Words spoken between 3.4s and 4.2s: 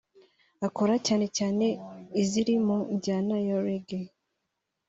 ya Reggae